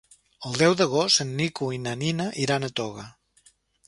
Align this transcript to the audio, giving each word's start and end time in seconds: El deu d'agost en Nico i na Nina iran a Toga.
El 0.51 0.55
deu 0.59 0.71
d'agost 0.77 1.21
en 1.25 1.33
Nico 1.41 1.67
i 1.75 1.79
na 1.83 1.93
Nina 2.05 2.25
iran 2.45 2.67
a 2.69 2.71
Toga. 2.81 3.07